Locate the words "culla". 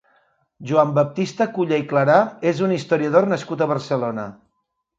1.59-1.79